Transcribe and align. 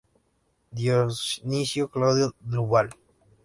Dionisio 0.71 1.87
Claudio 1.87 2.33
Duval. 2.39 2.89